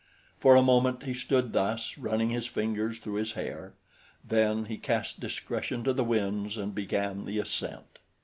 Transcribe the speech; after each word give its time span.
For 0.39 0.55
a 0.55 0.63
moment 0.63 1.03
he 1.03 1.13
stood 1.13 1.53
thus, 1.53 1.95
running 1.95 2.31
his 2.31 2.47
fingers 2.47 2.97
through 2.97 3.17
his 3.17 3.33
hair; 3.33 3.73
then 4.27 4.65
he 4.65 4.77
cast 4.79 5.19
discretion 5.19 5.83
to 5.83 5.93
the 5.93 6.03
winds 6.03 6.57
and 6.57 6.73
began 6.73 7.25
the 7.25 7.37
ascent. 7.37 7.99